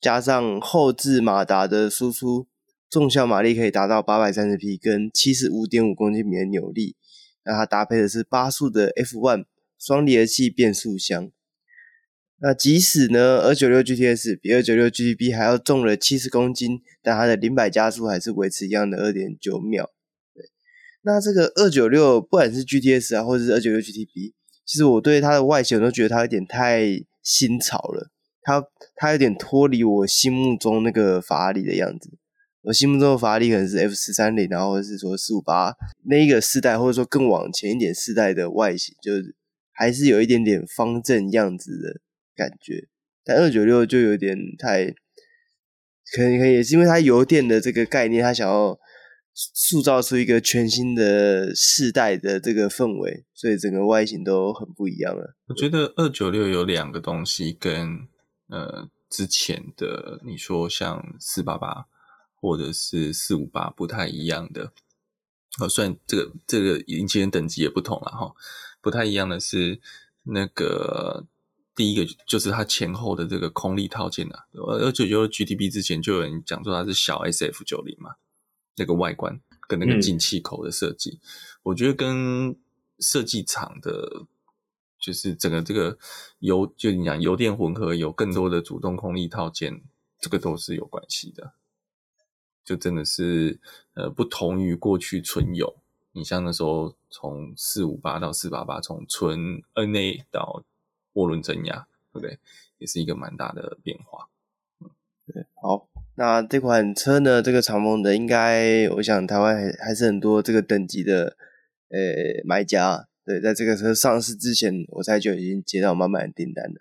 [0.00, 2.48] 加上后置马达的输出，
[2.90, 6.96] 综效马力可以达到八百三十匹，跟七十五点五公斤米的扭力。
[7.44, 9.44] 那它搭配的是八速的 F1
[9.78, 11.30] 双离合器变速箱。
[12.38, 19.90] 那即使呢，296 GTS 比296 GTB 还要重了七十公斤，但它的零百加速还是维持一样的二点九秒。
[20.34, 20.50] 对，
[21.02, 24.32] 那这个296不管是 GTS 啊，或者是296 GTB，
[24.66, 26.82] 其实我对它的外形我都觉得它有点太
[27.22, 28.10] 新潮了，
[28.42, 28.62] 它
[28.96, 32.10] 它有点脱离我心目中那个法拉利的样子。
[32.62, 35.72] 我心目中的法拉利可能是 F 四三零，然后是说四五八
[36.04, 39.34] 那一个世代，或者说更往前一点世代的外形，就是
[39.72, 42.00] 还是有一点点方正样子的。
[42.38, 42.86] 感觉，
[43.24, 44.84] 但二九六就有点太，
[46.14, 48.78] 可能可能也是因为它油电的这个概念，它想要
[49.36, 55.36] 塑造出一个全新的世代的这个氛围，所以整个外形都很不一样了。
[55.48, 58.08] 我觉得二九六有两个东西跟
[58.48, 61.84] 呃之前的你说像四八八
[62.34, 64.72] 或者是四五八不太一样的，
[65.60, 68.34] 呃，虽然这个这个引擎等级也不同了哈，
[68.80, 69.80] 不太一样的是
[70.22, 71.26] 那个。
[71.76, 74.46] 第一个就是它前后的这个空力套件啊，
[74.80, 78.14] 而且就 GTB 之前就有人讲说它是小 SF 九零嘛，
[78.76, 81.28] 那个外观跟那个进气口的设计，嗯、
[81.64, 82.56] 我觉得跟
[82.98, 84.26] 设计厂的，
[84.98, 85.98] 就是整个这个
[86.38, 89.82] 油，就你讲油电混合有更多的主动空力套件，
[90.18, 91.54] 这个都是有关系的，
[92.64, 93.60] 就真的是
[93.94, 95.76] 呃不同于过去纯油，
[96.12, 100.64] 你像那时候从四五八到四八八，从纯 NA 到
[101.14, 102.38] 涡轮增压，对不对？
[102.78, 104.28] 也是一个蛮大的变化。
[104.80, 104.90] 嗯，
[105.26, 105.46] 对。
[105.62, 107.42] 好，那这款车呢？
[107.42, 111.36] 这个长锋的，应该我想台湾还还是很多这个等级的
[111.90, 113.06] 呃买家。
[113.24, 116.74] 对，在这个车上市之前，我猜就已经接到满满的订单了。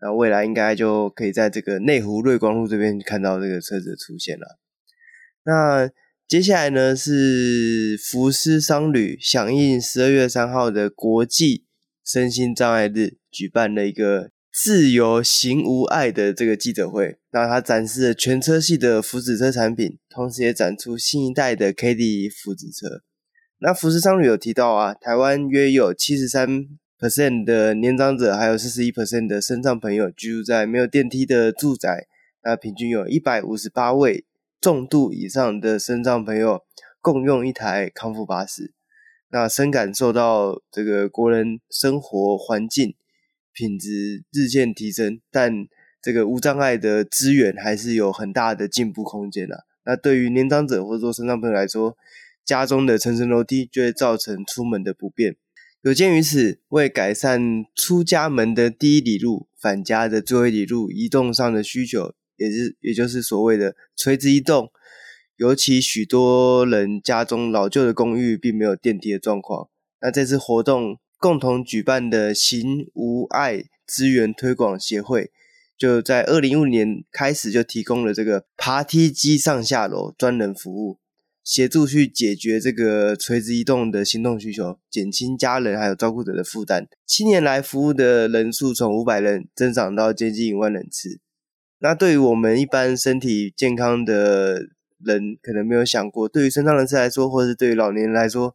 [0.00, 4.58] 那未来应该就可以在这个内湖瑞光路这边看到这个车子的出现了。
[5.44, 5.90] 那
[6.26, 11.64] 接下来呢是福斯商旅响应十二月三号的国际。
[12.04, 23.02] 身心障碍日举办了一个自由行无碍的这个记者会，那他展示了全车系的福祉车产品，同时也展出新一代的 K D 福祉车。
[23.58, 26.48] 那福斯商旅有提到啊，台湾约有七十三
[26.98, 32.06] percent 的年长者，还有四十一 percent 的身障朋友居住在没有电梯的住宅，
[32.42, 34.24] 那平均有一百五十八位
[34.58, 36.62] 重度以上的身障朋友
[37.02, 38.72] 共用一台康复巴士。
[39.28, 42.94] 那深感受到这个国人生活环境
[43.56, 45.66] 品质日渐提升，但
[46.02, 49.56] 这个无障碍的资源还是有很大的进步空间啊。
[49.86, 51.96] 那对于年长者或者说身障朋友来说，
[52.44, 55.36] 家中的层层楼梯就会造成出门的不便。
[55.80, 64.70] 有鉴于此，为改善出家门的第一里路、返家的最后一里路移动上的需求，也是也就是所谓的垂直移动。
[65.36, 69.68] 尤其许多人家中老旧的公寓并没有电梯的状况，
[70.00, 75.32] 那这次活动共同举办的行无碍资源推广协会，
[75.76, 81.00] 就在二零一五年开始就提供了这个爬梯机上下楼专人服务，
[81.42, 86.86] 协助去解决这个垂直移动的行动需求，减轻家人还有照顾者的负担。
[87.04, 91.18] 七年来服务的人数从五百人增长到接近一万人次。
[91.80, 94.60] 那对于我们一般身体健康的，
[95.04, 98.54] 人可能没有想过，对于身障人士来说，或者是对于老年人来说，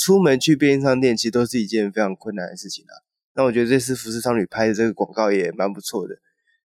[0.00, 2.94] 出门去便利商店其实都是一件非常困难的事情啊。
[3.34, 6.16] 那我觉得这次服饰商旅拍的这个广告也蛮不错的。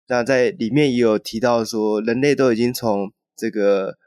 [0.07, 3.97] 那在里面也有提到说，人类都已经从这个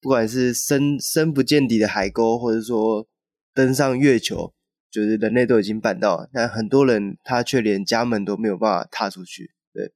[0.00, 3.06] 不管是深深不见底的海沟，或者说
[3.54, 4.52] 登上月球，
[4.90, 9.52] 就是人类都已经办到，但很多人他却连家门都没有办法踏出去。
[9.72, 9.92] 对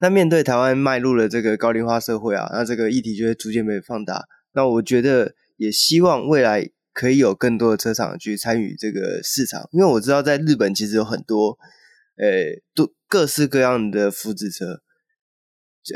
[0.00, 4.26] 那面对台湾迈入了这个高龄化社会啊，那这个议题就会逐渐被放大。
[4.52, 11.58] 那我觉得也希望未来可以有更多的车厂去参与这个市场，因为我知道在日本其实有很多，
[12.18, 14.82] 诶，都各式各样的复制车，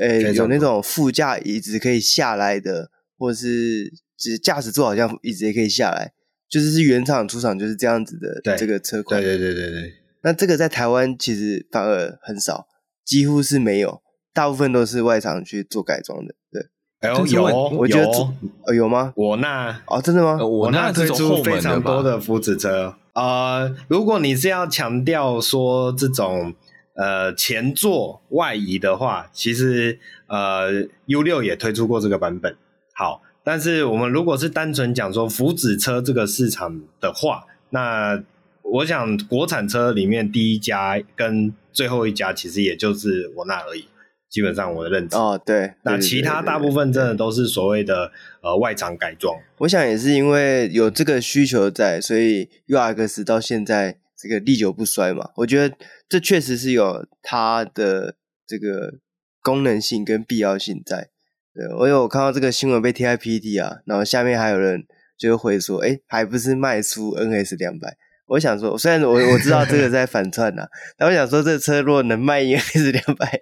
[0.01, 6.15] 诶，有那种副驾椅子可以下来的，或者是只驾驶座好像椅子也可以下来，
[6.49, 9.21] 就是是原厂出厂就是这样子的这个车款。
[9.21, 9.93] 对对对对对。
[10.23, 12.67] 那这个在台湾其实反而很少。
[13.05, 16.35] 几乎是没有，大部分都是外厂去做改装的。
[16.51, 16.69] 对，
[17.05, 18.35] 有有，我觉得有、
[18.67, 19.13] 呃、有吗？
[19.17, 20.45] 我那哦，真的吗？
[20.45, 23.77] 我那推出非常多的福祉车啊、呃。
[23.89, 26.55] 如果你是要强调说这种
[26.95, 32.57] 呃前座外移的话，其实呃 U 六也推出过这个版本。
[32.95, 38.23] 好，但是我们如果是单纯讲说福祉车这个市场的话，那
[38.63, 43.87] 我想国产车里面第一家跟最后一家其实也就是我那而已，
[44.35, 48.11] 基本上我的认知哦，对，那其他大部分真的都是所谓的
[48.43, 49.33] 呃外场改装。
[49.59, 55.31] 我想也是因为有这个需求在，所以 URX 到现在这个历久不衰嘛。
[55.37, 55.77] 我觉得
[56.09, 58.95] 这确实是有它的这个
[59.41, 61.11] 功能性跟必要性在。
[61.55, 64.83] 对，我有看到这个新闻被贴在 PTT 啊，然后下面还有人
[65.17, 67.97] 就会说，哎，还不是卖出 NS 两百。
[68.27, 73.39] 我想说，虽然我我知道这个在反串呐，但我想说，这车如果能卖一是两百，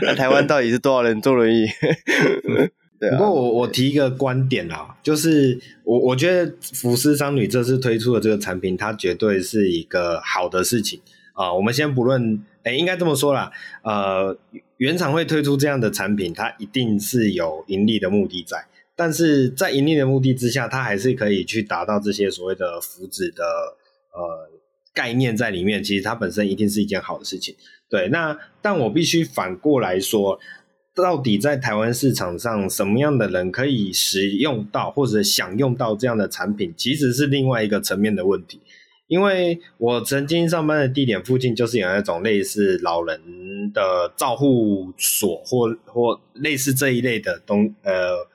[0.00, 1.66] 那台湾到底是多少人坐轮椅？
[3.10, 11.00] 不过我我提一个观点啊，就是我我觉得福斯商旅这次推出的这个产品，它绝对是一个好的事情
[11.34, 11.52] 啊。
[11.52, 14.38] 我们先不论，哎，应该这么说啦，呃，
[14.78, 18.64] 原厂会推出这样的产品，它一定是有盈利的目的在，
[18.96, 23.44] 但是在盈利的目的之下，它还是可以去达到这些所谓的福祉的。
[24.12, 24.50] 呃，
[24.94, 27.54] 概念在里面，其实它本身一定是一件好的事情。
[27.88, 30.38] 对，那但我必须反过来说，
[30.94, 38.60] 到底在台湾市场上，什么样的人可以使用到或者享用到这样的产品，其实是另外一个层面的问题。
[39.08, 43.20] 因为我曾经上班的地点附近，就是有那种类似老人
[43.72, 48.30] 的照护所，或或类似这一类的东呃。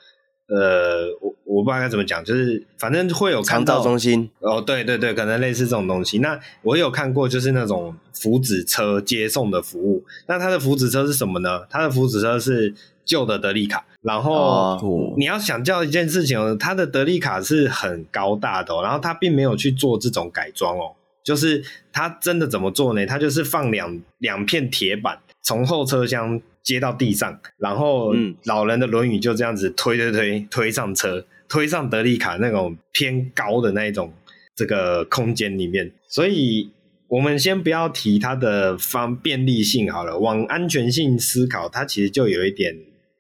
[0.48, 6.20] 呃，我我不知道该怎么讲，就是反正会有看到中心哦，对对对，可能类似这种东西。
[6.20, 10.06] 那我有看过，就是那种福祉车接送的服务。
[10.28, 11.66] 那它的福祉车是什么呢？
[11.70, 13.86] 它的福祉车是旧的德利卡。
[14.02, 23.06] 然后、哦、你要想叫一件事情，它的德利卡是很高大的、哦，然后它并没有去做这种改装哦，就是它真的怎么做呢？
[23.06, 26.42] 它就是放两两片铁板从后车厢。
[26.68, 34.12] 接到地上，然后老人的轮椅就这样子推推推推上车，推上德利卡那种偏高的那一种
[34.54, 35.90] 这个空间里面。
[36.10, 36.70] 所以，
[37.08, 42.76] 我们先不要提它的方便利性好了，往安全性思考，它其实就有一点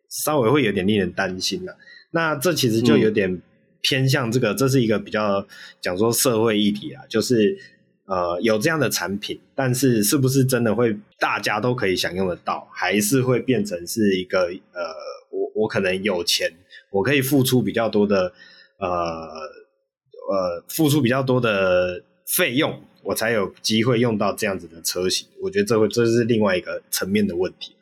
[0.10, 1.78] 稍微会有点令人担心了。
[2.12, 3.42] 那这其实就有点
[3.82, 5.48] 偏向这个，这是一个比较
[5.80, 7.58] 讲说社会议题啊，就是。
[8.08, 14.82] 呃，有这样的产品，但是是不是真的会大家都可以享用得到，还是会变成是一个呃，
[15.30, 16.50] 我我可能有钱，
[16.90, 18.32] 我可以付出比较多的
[18.80, 25.28] 呃呃，付出比较多的费用，我才有机会用到这样子的车型。
[25.42, 27.76] 我觉得这会这是另外一个层面的问题。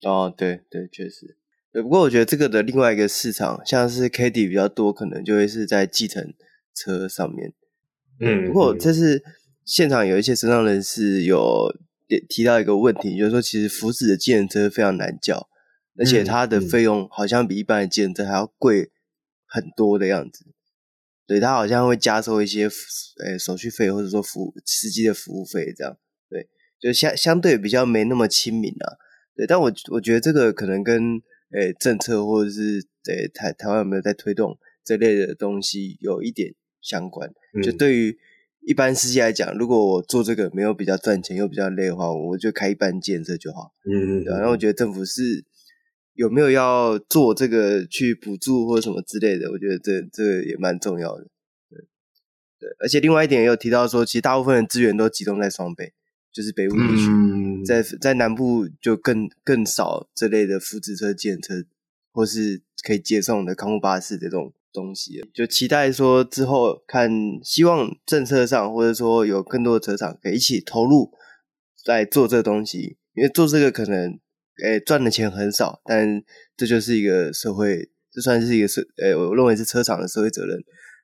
[0.00, 1.36] 哦，对对，确实。
[1.70, 6.32] 对，不过我觉得这个的另外一个市场，像是 Caddy 比较多，可能就会是在计程
[6.74, 7.52] 车上面。
[8.20, 9.22] 嗯，不过这是。
[9.68, 11.70] 现场有一些身障人士有
[12.26, 15.46] 提到一个问题，就是说其实福祉的计程车非常难叫，
[15.98, 18.90] 而且它的费用好像比一般的计程车还要贵
[19.44, 20.46] 很多的样子。
[21.26, 22.64] 对，它好像会加收一些
[23.22, 25.98] 呃手续费，或者说服司机的服务费这样。
[26.30, 26.48] 对，
[26.80, 28.96] 就相相对比较没那么亲民啊。
[29.36, 31.20] 对，但我我觉得这个可能跟
[31.52, 37.30] 诶政策或者是诶台台湾有没有在推动这类的东西有一点相关。
[37.62, 38.18] 就对于
[38.68, 43.72] 一般司机来讲，如果我做这个没有比较赚钱又比较累的话，我就开一般建设就好。
[43.86, 44.34] 嗯嗯，对。
[44.34, 45.42] 然后我觉得政府是
[46.12, 51.24] 有没有要做这个去补助或者什么之类的，我觉得这这个也蛮重要的。
[51.70, 51.78] 对
[52.60, 55.94] 对，而且另外一点也有提到说，其实大部分的资源都集中在双北，
[56.30, 61.54] 就是北部地区，嗯、在在南部就更更少这类的福祉车、计程车，
[62.12, 64.52] 或是可以接送的康复巴士这种。
[64.72, 67.10] 东西就期待说之后看，
[67.42, 71.10] 希望政策上或者说有更多的车厂可以一起投入
[71.86, 74.18] 来做这个东西，因为做这个可能
[74.64, 76.22] 诶赚的钱很少，但
[76.56, 80.58] 这就是一个社会，这算是一个社诶我认为是车厂的社会责任，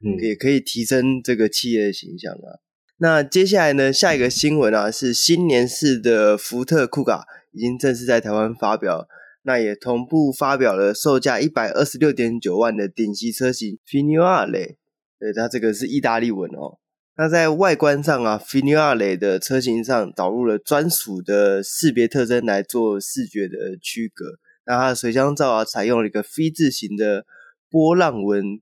[0.04, 2.60] 嗯，也可以提升这个企业的形象啊。
[2.98, 9.08] 那接下来呢，下一个新闻啊是新年式的福特酷卡已经正式在台湾发表。
[9.46, 14.76] 那也同步发表了售价一百二十六点九万的顶级车型 Finiale，
[15.18, 16.78] 对，它这个是意大利文哦。
[17.16, 24.24] 那在外观上啊，Finiale 的车型上导入了专属的识别特征来做视觉的区隔。
[24.66, 27.26] 那它的水箱罩啊，采用了一个 V 字形的
[27.70, 28.60] 波浪纹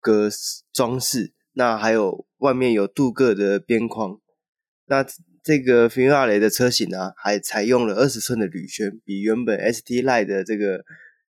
[0.00, 0.28] 格
[0.72, 4.18] 装饰，那还有外面有镀铬的边框。
[4.86, 5.06] 那
[5.44, 10.82] 这个 Finiale 的车型啊，还采用了二十寸的铝圈，比原本 ST Line 的这个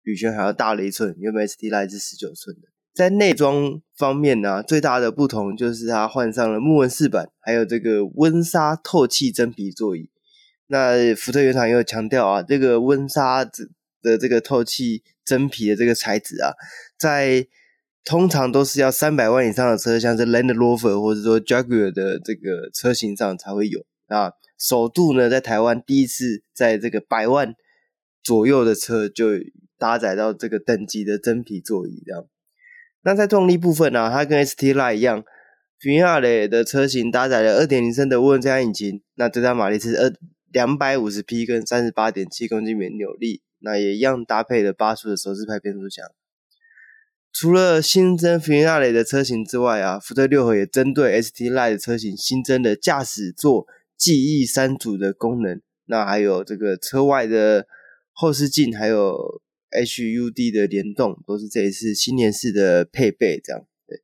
[0.02, 1.16] 铝圈还要大了一寸。
[1.18, 2.68] 原本 ST Line 是十九寸的。
[2.94, 10.10] 在内装方面呢、最大的不同就是它换上了木纹饰板，还有这个温莎透气真皮座椅。
[10.66, 13.42] 那福特原厂又强调啊，这个温莎
[14.02, 16.52] 的这个透气真皮的这个材质啊，
[16.98, 17.46] 在
[18.04, 23.86] 通常都是要三百万以上的车，像是 Land Rover 或者说 Jaguar 的这个车型上才会有。
[24.12, 27.54] 啊，首度呢，在台湾第一次在这个百万
[28.22, 29.26] 左右的车就
[29.78, 32.26] 搭载到这个等级的真皮座椅这样。
[33.02, 35.24] 那在动力部分呢、它跟 ST Line 一样
[35.80, 40.12] ，Vignale 的车型搭载了2.0升的涡轮增压引擎，那最大马力是二
[40.52, 46.06] 两百五十匹跟三十八点七公斤米扭力，那也一样搭配了八速的手自排变速箱。
[47.32, 53.66] 除了新增 Vignale 的车型之外啊，福特六和也针对 ST Line 的车型新增了驾驶座
[54.02, 55.60] 记忆三组的功能。
[55.84, 57.66] 那还有这个车外的
[58.10, 59.40] 后视镜，还有
[59.70, 63.40] HUD 的联动，都是这一次新年式的配备。
[63.44, 64.02] 这样，对。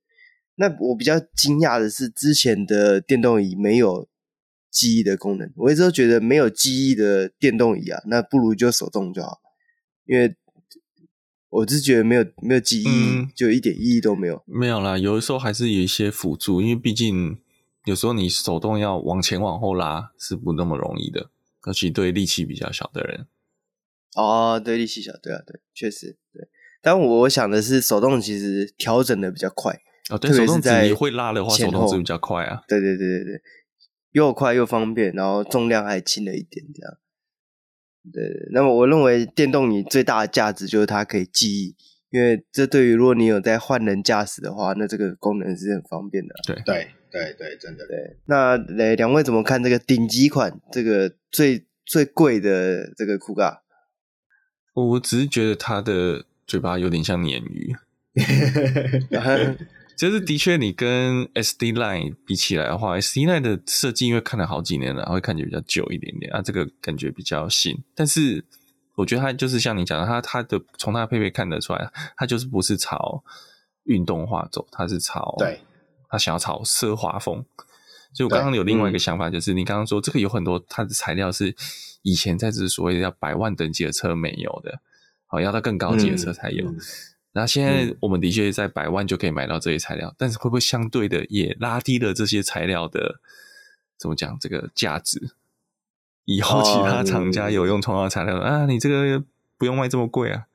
[0.55, 4.09] 那我比较惊讶的是，之前的电动椅没有
[4.71, 5.51] 记忆的功能。
[5.57, 9.41] 我一直都觉得没有记忆的电动椅啊，那不如就手动就好，
[10.07, 10.37] 因为。
[11.51, 14.45] 我是觉得没有没有记忆，嗯，就一点意义都没有。
[14.45, 17.39] 没有啦，有的时候还是有一些辅助，因为毕竟
[17.89, 21.31] 有时候你手动要往前往后拉是不那么容易的，
[21.67, 23.27] 尤其对力气比较小的人。
[24.15, 26.47] 哦，对，力气小，对啊，对，确实对。
[26.83, 29.81] 但我想的是，手动其实调整的比较快。
[30.11, 32.63] 哦，对，手动自己会拉的话，手动是比较快啊。
[32.69, 33.43] 对对对对对，
[34.13, 36.99] 又快又方便，然后重量还轻了一点，这样。
[38.13, 38.23] 对，
[38.53, 41.77] 那么我认为电动椅最大的价值就是它可以记忆，
[42.11, 46.35] 因为这对于如果你有在换人驾驶的话，那这个功能是很方便的。
[46.47, 48.17] 对对对对，真的对。
[48.27, 53.59] 那来两位怎么看这个顶级款，这个最最贵的这个 Kuga？
[54.75, 57.75] 我只是觉得它的嘴巴有点像鲶鱼。
[59.97, 67.83] 就是的确，你跟 SD Line 比起来的话，SD Line 的设计因为看了好几年了，会看起来比较旧一点点啊，这个感觉比较新。
[67.97, 68.45] 但是
[68.95, 73.25] 我觉得它就是像你讲的，它它的从它的配备看得出来，它就是不是朝
[73.87, 75.59] 运动化走，它是朝对，
[76.09, 77.45] 它想要朝奢华风。
[78.13, 81.55] 所以我刚刚有另外一个想法，就是你刚刚说这个有很多它的材料是
[82.03, 84.81] 以前在这所谓的要百万等级的车没有的，
[85.27, 86.67] 好要到更高级的车才有。
[86.69, 86.81] 嗯嗯
[87.33, 93.21] 那现在我们的确在百万就可以买到这些材料，嗯，但是会不会相对的也拉低了这些材料的
[93.97, 95.35] 怎么讲这个价值？
[96.25, 99.23] 以后其他厂家有用同样的材料，哦，啊，你这个
[99.57, 100.47] 不用卖这么贵啊？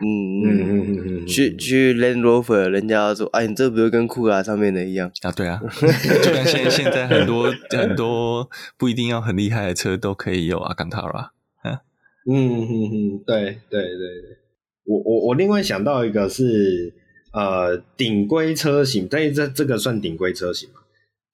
[0.00, 5.32] 嗯嗯嗯嗯嗯，去去 Land Rover，人家说，哎，你这不就跟酷卡上面的一样啊？
[5.32, 5.60] 对啊，
[6.22, 11.32] 就跟现现在很多很多不一定要很厉害的车都可以有阿坎塔拉。
[12.30, 14.36] 嗯嗯嗯，对对对对。
[14.84, 16.92] 我我我另外想到一个是
[17.32, 20.77] 呃顶规车型，但是这这个算顶规车型吗？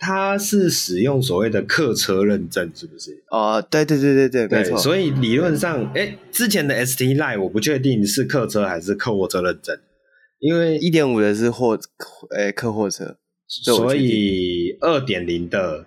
[0.07, 3.25] 它是使用所谓的客车认证，是不是？
[3.31, 4.77] 哦，对对对对对，对没错。
[4.77, 9.75] 所以理论上，哎、欸，之前的 ST Line 我不确定是客车还是客货车认证，
[10.41, 11.79] 因为一点五的是货，
[12.37, 13.17] 哎、欸，客货车，
[13.49, 15.87] 所以二点零的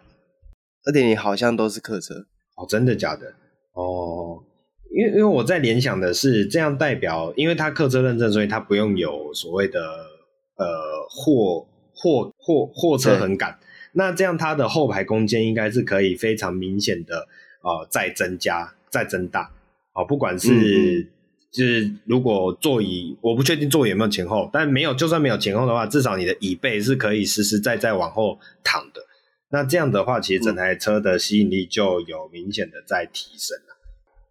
[0.85, 2.15] 二点零好像都是客车。
[2.55, 3.27] 哦，真的假的？
[3.73, 4.43] 哦。
[4.89, 10.65] 因为因为我在联想的是，这样代表，因为它客车认证，所以它不用有所谓的呃
[11.07, 13.55] 货货货货车横杆。
[13.93, 17.27] 那这样它的后排空间应该是可以非常明显的
[17.61, 19.41] 啊、呃、再增加再增大
[19.93, 21.07] 啊、呃，不管是
[21.51, 29.01] 就是如果座椅，我不确定座椅有没有前后，但没有就算没有前后的话，至少你的椅背是可以实实在在往后躺的。
[29.49, 33.57] 那这样的话，其实整台车的吸引力就有明显的在提升。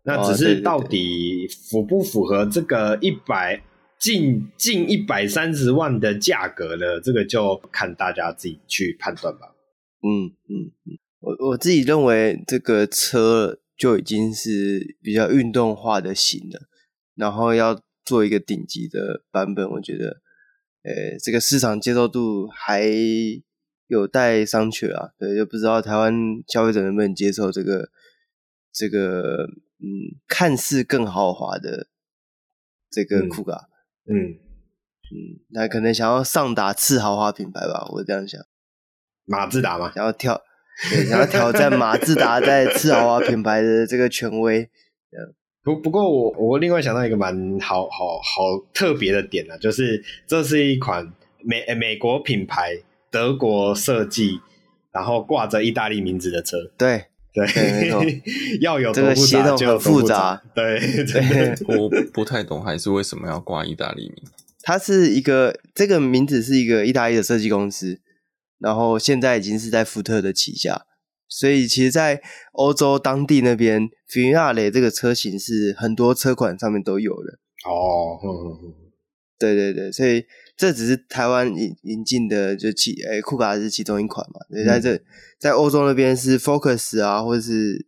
[0.02, 3.60] 那只是到底符不符合这个一百
[3.98, 7.00] 近近一百三十万的价格呢？
[7.00, 9.54] 这个就看大家自己去判断吧。
[10.02, 16.68] 嗯嗯嗯，我我自己认为这个车就已经是比较运动化的型了，
[17.14, 20.20] 然后要做一个顶级的版本，我觉得，
[20.82, 22.84] 呃，这个市场接受度还
[23.88, 25.10] 有待商榷啊。
[25.18, 26.14] 对，就不知道台湾
[26.46, 27.90] 消费者能不能接受这个
[28.72, 29.46] 这个。
[29.78, 31.88] 嗯，看似更豪华的
[32.90, 33.68] 这个酷咖，嗯
[34.08, 34.38] 嗯
[35.08, 38.40] 嗯，那可能想要上打次豪华品牌吧，我这样想。
[39.24, 40.40] 马自达嘛，想要挑，
[40.90, 44.68] 对，想要挑战马自达在次豪华品牌的这个权威。
[45.62, 52.78] 不不过我我另外想到一个蛮好好好特别的点呢、啊，就是这是一款美美国品牌，
[53.10, 54.40] 德国设计，
[54.92, 56.56] 然后挂着意大利名字的车。
[56.78, 57.06] 对。
[57.36, 58.22] 对，
[58.62, 60.42] 要有这个协同很复杂。
[60.54, 64.24] 对， 对我不太懂，还是为什么要挂意大利名？
[64.62, 68.00] 它是一个这个名字是一个意大利的设计公司，
[68.58, 70.86] 然后现在已经是在福特的旗下，
[71.28, 72.22] 所以其实，在
[72.52, 77.38] 欧洲当地那边，Vignale 这个车型是很多车款上面都有的。
[77.68, 78.18] 哦，
[79.38, 80.24] 对对对，所以。
[80.56, 84.40] 这只是台湾引引进的，就其诶库卡是其中一款嘛。
[84.48, 84.98] 所以在这
[85.38, 87.86] 在欧洲那边是 Focus 啊，或者是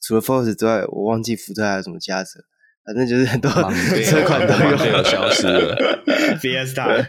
[0.00, 2.40] 除了 Focus 之外，我忘记福特还有什么其他车，
[2.84, 5.76] 反正就是很多车款都有，消失了。
[6.40, 7.06] Fiesta，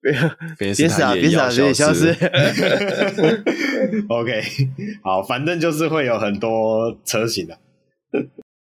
[0.00, 2.10] 别别傻别傻别消失。
[4.08, 4.42] OK，
[5.02, 7.58] 好，反正就是会有很多车型的。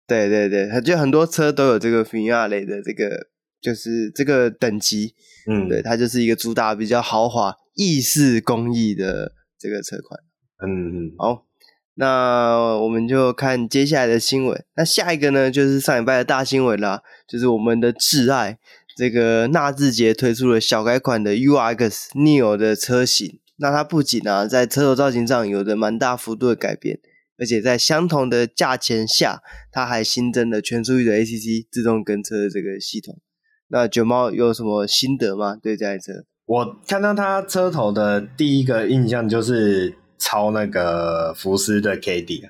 [0.07, 3.29] 对对对，它就很多车都有这个 Vignale 的这个，
[3.67, 5.17] 就是这个等级。
[5.51, 10.21] 嗯，对，它就是一个主打比较豪华、意式工艺的这个车款。
[10.65, 11.43] 嗯嗯，好。
[11.99, 14.65] 那我们就看接下来的新闻。
[14.77, 18.59] 那下一个呢，就是上礼拜的大新闻啦，就是我们的挚爱
[18.97, 23.41] 这个纳智捷推出了小改款的 URX Neo 的车型。
[23.57, 27.01] 那它不仅啊，在车头造型上有着蛮大幅度的改变，
[27.39, 29.41] 而且在相同的价钱下，
[29.73, 33.19] 它还新增了全速域的 ACC 自动跟车的这个系统。
[33.69, 35.57] 那九猫有什么心得吗？
[35.63, 36.13] 对这台车？
[36.47, 39.97] 我看到它车头的第一个印象就是。
[40.19, 42.41] 抄那个福斯的 Caddy，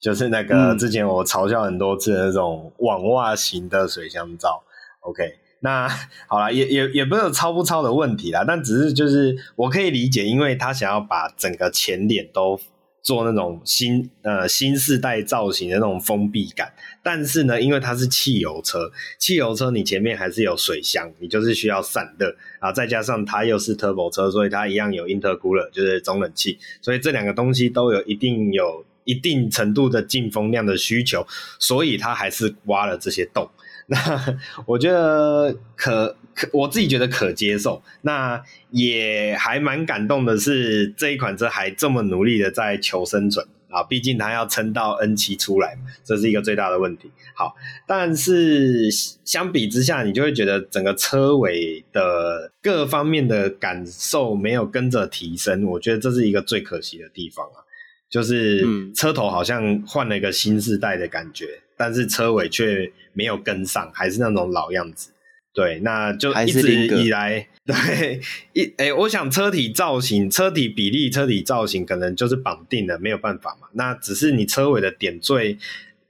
[0.00, 4.62] 就是那个之前我嘲笑很多次的那种网袜型的水箱罩。
[5.00, 5.24] OK，
[5.58, 5.88] 那
[6.28, 12.56] 好了，也也也不是有超不抄的问题啦，但只是就是我可以理解，因为他想要把整个前脸都。
[13.02, 16.72] 做那种新呃新世代造型的那种封闭感，
[17.02, 31.26] 但是呢，因为它是汽油车，汽油车你前面还是有水箱，你就是需要散热，啊再加上它又是 Turbo 车，所以它一样有 Intercooler，就是中冷器，所以这两个东西都有一定有一定程度的进风量的需求，
[31.58, 33.48] 所以它还是挖了这些洞。
[33.90, 37.82] 那我觉得可可，我自己觉得可接受。
[38.02, 43.82] 那也还蛮感动的是，这一款车还这么努力的在求生存啊！
[43.82, 45.74] 毕竟它要撑到 N 七出来，
[46.04, 47.10] 这是一个最大的问题。
[47.34, 48.90] 好，但是
[49.24, 55.64] 相比之下，你就会觉得整个车尾的各方面的感受没有跟着提升。
[55.64, 57.64] 我觉得这是一个最可惜的地方啊，
[58.10, 61.62] 就是车头好像换了一个新世代的感觉。
[61.78, 65.12] 但是车尾却没有跟上，还是那种老样子。
[65.54, 68.20] 对，那就一直以来，对
[68.52, 73.66] 一诶、欸，我想车体造型、车体比例、车体造型可能就是绑定的，没有办法嘛。
[73.72, 75.58] 那只是你车尾的点缀，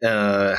[0.00, 0.54] 呃，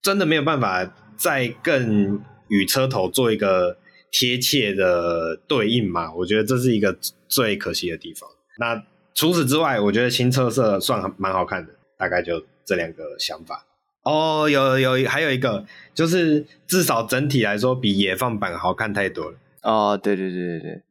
[0.00, 3.76] 真的没有办法再更与车头做一个
[4.10, 6.12] 贴切的对应嘛？
[6.14, 6.96] 我觉得这是一个
[7.28, 8.28] 最可惜的地方。
[8.58, 8.82] 那
[9.14, 13.66] 除此之外，我觉得新车色算蛮好看的，大概就这两个想法。
[14.04, 19.38] 哦，有有还有一个，就是至少整体来说比野放版好看太多了。
[19.62, 20.82] 哦，对对对对对，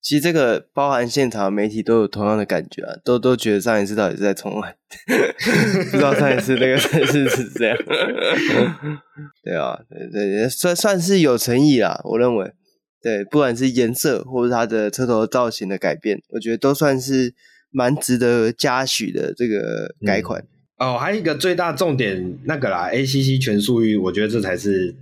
[0.00, 4.76] 其实这个包含现场媒体都有同样的感觉啊，都都觉得上一次到底是在重来，
[5.90, 7.76] 不知道上一次那个是是是这样。
[9.44, 12.52] 对啊，对对，算算是有诚意啦，我认为。
[13.02, 17.34] 对，不管是颜色或是它的车头造型的改变，我觉得都算是
[17.70, 20.40] 蛮值得嘉许的这个改款。
[20.40, 24.94] 嗯哦，还有一个最大重点，那个啦，ACC 全速域，我觉得这才是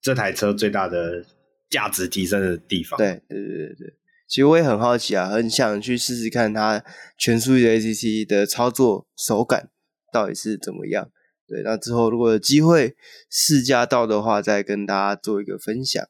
[0.00, 1.24] 这台车最大的
[1.70, 2.98] 价值提升的地方。
[2.98, 3.94] 对，对，对，对，
[4.28, 6.84] 其实我也很好奇啊，很想去试试看它
[7.16, 9.70] 全速域的 ACC 的操作手感
[10.12, 11.10] 到底是怎么样。
[11.46, 12.96] 对，那之后如果有机会
[13.30, 16.04] 试驾到的话，再跟大家做一个分享。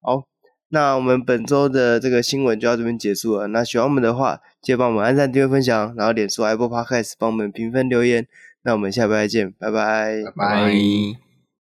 [0.00, 0.28] 好。
[0.68, 3.46] 那我们本周的这个新闻就到这边结束了。
[3.48, 8.26] 那喜欢我们的话，记得帮我们按赞、订阅、分享，然后点出、Apple Podcast 帮我们评分留言。
[8.62, 11.25] 那我们下期再见，拜拜，拜拜。